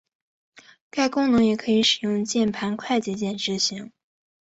[0.89, 3.91] 该功能也可以使用键盘快捷键执行。